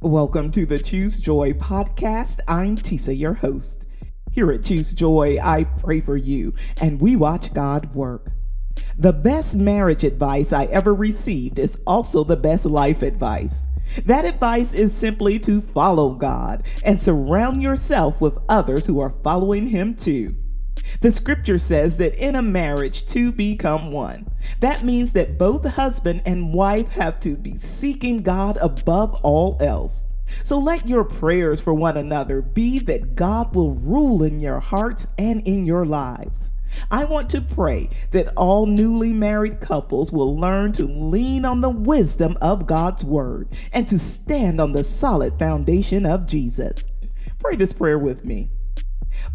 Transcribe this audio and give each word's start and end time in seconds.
Welcome 0.00 0.52
to 0.52 0.64
the 0.64 0.78
Choose 0.78 1.18
Joy 1.18 1.54
podcast. 1.54 2.38
I'm 2.46 2.76
Tisa, 2.76 3.18
your 3.18 3.34
host. 3.34 3.84
Here 4.30 4.52
at 4.52 4.62
Choose 4.62 4.92
Joy, 4.92 5.38
I 5.42 5.64
pray 5.64 6.00
for 6.00 6.16
you 6.16 6.54
and 6.80 7.00
we 7.00 7.16
watch 7.16 7.52
God 7.52 7.92
work. 7.96 8.30
The 8.96 9.12
best 9.12 9.56
marriage 9.56 10.04
advice 10.04 10.52
I 10.52 10.66
ever 10.66 10.94
received 10.94 11.58
is 11.58 11.76
also 11.84 12.22
the 12.22 12.36
best 12.36 12.64
life 12.64 13.02
advice. 13.02 13.64
That 14.04 14.24
advice 14.24 14.72
is 14.72 14.94
simply 14.94 15.40
to 15.40 15.60
follow 15.60 16.14
God 16.14 16.62
and 16.84 17.02
surround 17.02 17.60
yourself 17.60 18.20
with 18.20 18.38
others 18.48 18.86
who 18.86 19.00
are 19.00 19.16
following 19.24 19.66
Him 19.66 19.96
too. 19.96 20.36
The 21.00 21.10
scripture 21.10 21.58
says 21.58 21.96
that 21.96 22.14
in 22.14 22.36
a 22.36 22.42
marriage, 22.42 23.04
two 23.06 23.32
become 23.32 23.90
one. 23.90 24.30
That 24.60 24.84
means 24.84 25.12
that 25.12 25.38
both 25.38 25.64
husband 25.64 26.22
and 26.26 26.52
wife 26.52 26.88
have 26.94 27.20
to 27.20 27.36
be 27.36 27.58
seeking 27.58 28.22
God 28.22 28.56
above 28.58 29.14
all 29.22 29.56
else. 29.60 30.06
So 30.44 30.58
let 30.58 30.88
your 30.88 31.04
prayers 31.04 31.60
for 31.60 31.72
one 31.72 31.96
another 31.96 32.42
be 32.42 32.78
that 32.80 33.14
God 33.14 33.54
will 33.54 33.74
rule 33.74 34.22
in 34.22 34.40
your 34.40 34.60
hearts 34.60 35.06
and 35.16 35.46
in 35.46 35.64
your 35.64 35.86
lives. 35.86 36.50
I 36.90 37.04
want 37.04 37.30
to 37.30 37.40
pray 37.40 37.88
that 38.10 38.34
all 38.36 38.66
newly 38.66 39.12
married 39.12 39.60
couples 39.60 40.12
will 40.12 40.36
learn 40.36 40.72
to 40.72 40.84
lean 40.86 41.44
on 41.44 41.62
the 41.62 41.70
wisdom 41.70 42.36
of 42.42 42.66
God's 42.66 43.04
word 43.04 43.48
and 43.72 43.88
to 43.88 43.98
stand 43.98 44.60
on 44.60 44.72
the 44.72 44.84
solid 44.84 45.38
foundation 45.38 46.04
of 46.04 46.26
Jesus. 46.26 46.84
Pray 47.38 47.56
this 47.56 47.72
prayer 47.72 47.98
with 47.98 48.24
me. 48.24 48.50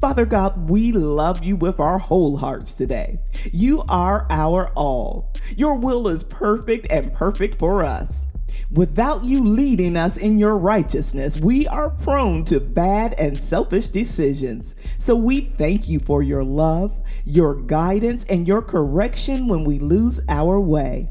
Father 0.00 0.26
God, 0.26 0.68
we 0.68 0.92
love 0.92 1.42
you 1.42 1.56
with 1.56 1.80
our 1.80 1.98
whole 1.98 2.36
hearts 2.36 2.74
today. 2.74 3.18
You 3.52 3.82
are 3.88 4.26
our 4.30 4.68
all. 4.74 5.32
Your 5.56 5.74
will 5.74 6.08
is 6.08 6.22
perfect 6.22 6.86
and 6.90 7.12
perfect 7.12 7.58
for 7.58 7.84
us. 7.84 8.26
Without 8.70 9.24
you 9.24 9.42
leading 9.42 9.96
us 9.96 10.16
in 10.16 10.38
your 10.38 10.56
righteousness, 10.56 11.40
we 11.40 11.66
are 11.68 11.90
prone 11.90 12.44
to 12.46 12.58
bad 12.58 13.14
and 13.14 13.38
selfish 13.38 13.88
decisions. 13.88 14.74
So 14.98 15.14
we 15.14 15.40
thank 15.40 15.88
you 15.88 15.98
for 16.00 16.22
your 16.22 16.44
love, 16.44 16.98
your 17.24 17.54
guidance, 17.54 18.24
and 18.24 18.46
your 18.46 18.62
correction 18.62 19.46
when 19.46 19.64
we 19.64 19.78
lose 19.78 20.20
our 20.28 20.60
way. 20.60 21.08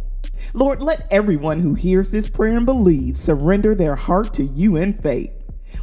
Lord, 0.53 0.81
let 0.81 1.07
everyone 1.11 1.59
who 1.59 1.73
hears 1.73 2.11
this 2.11 2.29
prayer 2.29 2.57
and 2.57 2.65
believes 2.65 3.19
surrender 3.19 3.73
their 3.75 3.95
heart 3.95 4.33
to 4.35 4.43
you 4.43 4.75
in 4.75 4.93
faith. 4.93 5.34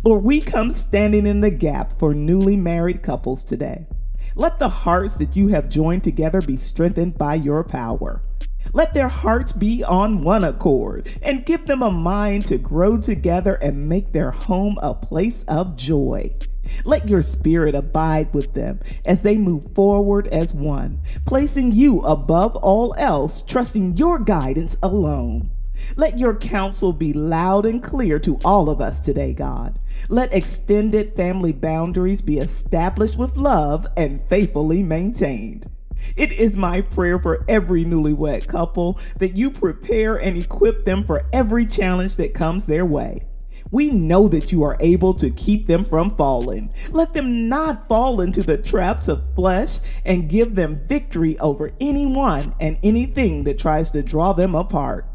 Lord, 0.05 0.25
we 0.25 0.41
come 0.41 0.73
standing 0.73 1.29
in 1.29 1.43
the 1.43 1.51
gap 1.51 1.97
for 1.97 2.13
newly 2.13 2.57
married 2.57 3.05
couples 3.05 3.45
today. 3.45 3.87
Let 4.35 4.59
the 4.59 4.69
hearts 4.69 5.15
that 5.15 5.37
you 5.37 5.47
have 5.49 5.69
joined 5.69 6.03
together 6.03 6.41
be 6.41 6.57
strengthened 6.57 7.17
by 7.17 7.37
your 7.37 7.63
power. 7.63 8.21
Let 8.73 8.95
their 8.95 9.07
hearts 9.07 9.53
be 9.53 9.85
on 9.85 10.25
one 10.25 10.43
accord 10.43 11.09
and 11.23 11.47
give 11.47 11.67
them 11.67 11.83
a 11.83 11.91
mind 11.93 12.47
to 12.47 12.59
grow 12.59 12.97
together 12.97 13.55
and 13.55 13.89
make 13.89 14.11
their 14.11 14.33
home 14.33 14.77
a 14.83 14.93
place 14.93 15.45
of 15.47 15.77
joy. 15.77 16.35
Let 16.85 17.09
your 17.09 17.23
spirit 17.23 17.77
abide 17.77 18.35
with 18.35 18.55
them 18.55 18.81
as 19.05 19.23
they 19.23 19.37
move 19.37 19.73
forward 19.73 20.27
as 20.29 20.53
one, 20.53 20.99
placing 21.27 21.73
you 21.73 22.01
above 22.01 22.57
all 22.57 22.93
else, 22.99 23.41
trusting 23.41 23.97
your 23.97 24.19
guidance 24.19 24.77
alone. 24.83 25.51
Let 25.97 26.19
your 26.19 26.35
counsel 26.35 26.93
be 26.93 27.13
loud 27.13 27.67
and 27.67 27.83
clear 27.83 28.19
to 28.21 28.39
all 28.45 28.71
of 28.71 28.81
us 28.81 29.01
today, 29.01 29.33
God. 29.33 29.79
Let 30.09 30.33
extended 30.33 31.15
family 31.15 31.53
boundaries 31.53 32.23
be 32.23 32.39
established 32.39 33.17
with 33.17 33.37
love 33.37 33.87
and 33.97 34.23
faithfully 34.29 34.83
maintained. 34.83 35.69
It 36.17 36.33
is 36.33 36.57
my 36.57 36.81
prayer 36.81 37.19
for 37.19 37.45
every 37.49 37.85
newlywed 37.85 38.47
couple 38.47 38.99
that 39.19 39.37
you 39.37 39.51
prepare 39.51 40.17
and 40.17 40.37
equip 40.37 40.85
them 40.85 41.05
for 41.05 41.27
every 41.33 41.67
challenge 41.67 42.17
that 42.17 42.35
comes 42.35 42.67
their 42.67 42.85
way. 42.85 43.25
We 43.71 43.91
know 43.91 44.29
that 44.29 44.53
you 44.53 44.63
are 44.65 44.77
able 44.81 45.15
to 45.15 45.31
keep 45.31 45.67
them 45.67 45.85
from 45.85 46.15
falling. 46.17 46.75
Let 46.91 47.15
them 47.15 47.49
not 47.49 47.89
fall 47.89 48.21
into 48.21 48.43
the 48.43 48.59
traps 48.59 49.09
of 49.09 49.35
flesh 49.35 49.79
and 50.05 50.29
give 50.29 50.55
them 50.55 50.87
victory 50.87 51.39
over 51.39 51.73
anyone 51.81 52.55
and 52.61 52.79
anything 52.83 53.45
that 53.45 53.59
tries 53.59 53.91
to 53.93 54.03
draw 54.03 54.35
them 54.35 54.55
apart. 54.55 55.07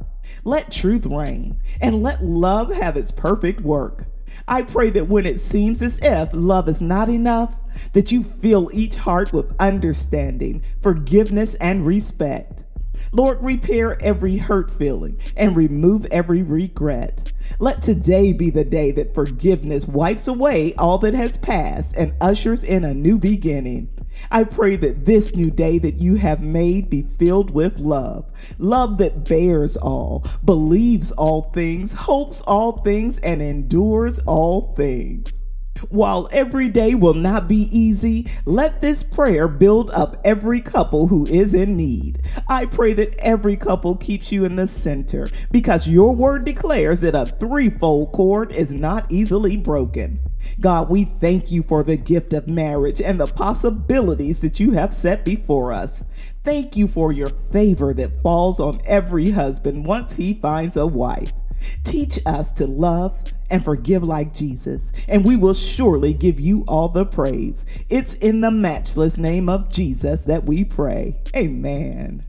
Let 0.43 0.71
truth 0.71 1.05
reign 1.05 1.59
and 1.81 2.03
let 2.03 2.23
love 2.23 2.73
have 2.73 2.97
its 2.97 3.11
perfect 3.11 3.61
work. 3.61 4.05
I 4.47 4.61
pray 4.61 4.89
that 4.91 5.07
when 5.09 5.25
it 5.25 5.39
seems 5.39 5.81
as 5.81 5.99
if 6.01 6.29
love 6.33 6.69
is 6.69 6.81
not 6.81 7.09
enough, 7.09 7.57
that 7.93 8.11
you 8.11 8.23
fill 8.23 8.69
each 8.73 8.95
heart 8.95 9.33
with 9.33 9.53
understanding, 9.59 10.63
forgiveness, 10.81 11.55
and 11.55 11.85
respect. 11.85 12.63
Lord, 13.11 13.41
repair 13.41 14.01
every 14.01 14.37
hurt 14.37 14.69
feeling 14.71 15.17
and 15.35 15.55
remove 15.55 16.05
every 16.07 16.43
regret. 16.43 17.31
Let 17.59 17.81
today 17.81 18.33
be 18.33 18.49
the 18.49 18.65
day 18.65 18.91
that 18.91 19.13
forgiveness 19.13 19.87
wipes 19.87 20.27
away 20.27 20.73
all 20.75 20.97
that 20.99 21.13
has 21.13 21.37
passed 21.37 21.95
and 21.95 22.13
ushers 22.19 22.63
in 22.63 22.83
a 22.83 22.93
new 22.93 23.17
beginning. 23.17 23.89
I 24.31 24.43
pray 24.43 24.75
that 24.77 25.05
this 25.05 25.35
new 25.35 25.49
day 25.49 25.79
that 25.79 25.99
you 25.99 26.15
have 26.15 26.41
made 26.41 26.89
be 26.89 27.03
filled 27.03 27.51
with 27.51 27.77
love. 27.77 28.25
Love 28.57 28.97
that 28.97 29.27
bears 29.27 29.77
all, 29.77 30.25
believes 30.43 31.11
all 31.11 31.51
things, 31.53 31.93
hopes 31.93 32.41
all 32.41 32.81
things, 32.81 33.17
and 33.19 33.41
endures 33.41 34.19
all 34.19 34.73
things. 34.75 35.31
While 35.89 36.27
every 36.31 36.69
day 36.69 36.95
will 36.95 37.13
not 37.13 37.47
be 37.47 37.69
easy, 37.77 38.27
let 38.45 38.81
this 38.81 39.03
prayer 39.03 39.47
build 39.47 39.91
up 39.91 40.19
every 40.23 40.61
couple 40.61 41.07
who 41.07 41.25
is 41.27 41.53
in 41.53 41.77
need. 41.77 42.21
I 42.47 42.65
pray 42.65 42.93
that 42.93 43.15
every 43.19 43.55
couple 43.57 43.95
keeps 43.95 44.31
you 44.31 44.45
in 44.45 44.55
the 44.55 44.67
center 44.67 45.27
because 45.51 45.87
your 45.87 46.15
word 46.15 46.45
declares 46.45 47.01
that 47.01 47.15
a 47.15 47.25
threefold 47.25 48.11
cord 48.11 48.51
is 48.51 48.73
not 48.73 49.05
easily 49.11 49.57
broken. 49.57 50.19
God, 50.59 50.89
we 50.89 51.05
thank 51.05 51.51
you 51.51 51.63
for 51.63 51.83
the 51.83 51.97
gift 51.97 52.33
of 52.33 52.47
marriage 52.47 53.01
and 53.01 53.19
the 53.19 53.27
possibilities 53.27 54.39
that 54.39 54.59
you 54.59 54.71
have 54.71 54.93
set 54.93 55.23
before 55.23 55.71
us. 55.71 56.03
Thank 56.43 56.75
you 56.75 56.87
for 56.87 57.11
your 57.11 57.29
favor 57.29 57.93
that 57.93 58.21
falls 58.21 58.59
on 58.59 58.81
every 58.85 59.31
husband 59.31 59.85
once 59.85 60.15
he 60.15 60.33
finds 60.33 60.77
a 60.77 60.87
wife. 60.87 61.31
Teach 61.83 62.19
us 62.25 62.51
to 62.51 62.67
love 62.67 63.17
and 63.49 63.63
forgive 63.63 64.03
like 64.03 64.35
Jesus, 64.35 64.83
and 65.07 65.25
we 65.25 65.35
will 65.35 65.53
surely 65.53 66.13
give 66.13 66.39
you 66.39 66.63
all 66.67 66.89
the 66.89 67.05
praise. 67.05 67.65
It's 67.89 68.13
in 68.15 68.41
the 68.41 68.51
matchless 68.51 69.17
name 69.17 69.49
of 69.49 69.69
Jesus 69.69 70.23
that 70.23 70.43
we 70.43 70.63
pray. 70.63 71.15
Amen. 71.35 72.26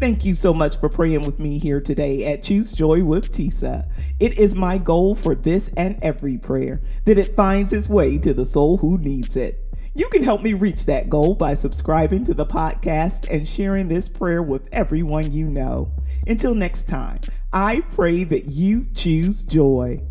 Thank 0.00 0.24
you 0.24 0.34
so 0.34 0.52
much 0.52 0.78
for 0.80 0.88
praying 0.88 1.24
with 1.24 1.38
me 1.38 1.58
here 1.58 1.80
today 1.80 2.26
at 2.26 2.42
Choose 2.42 2.72
Joy 2.72 3.04
with 3.04 3.30
Tisa. 3.30 3.88
It 4.18 4.36
is 4.36 4.54
my 4.54 4.76
goal 4.76 5.14
for 5.14 5.36
this 5.36 5.70
and 5.76 5.96
every 6.02 6.36
prayer 6.36 6.82
that 7.04 7.16
it 7.16 7.36
finds 7.36 7.72
its 7.72 7.88
way 7.88 8.18
to 8.18 8.34
the 8.34 8.44
soul 8.44 8.76
who 8.78 8.98
needs 8.98 9.36
it. 9.36 9.72
You 9.94 10.08
can 10.08 10.24
help 10.24 10.42
me 10.42 10.52
reach 10.52 10.86
that 10.86 11.08
goal 11.08 11.36
by 11.36 11.54
subscribing 11.54 12.24
to 12.24 12.34
the 12.34 12.44
podcast 12.44 13.30
and 13.30 13.46
sharing 13.46 13.86
this 13.86 14.08
prayer 14.08 14.42
with 14.42 14.68
everyone 14.72 15.32
you 15.32 15.46
know. 15.46 15.92
Until 16.26 16.56
next 16.56 16.88
time, 16.88 17.20
I 17.52 17.82
pray 17.92 18.24
that 18.24 18.46
you 18.46 18.88
choose 18.94 19.44
joy. 19.44 20.02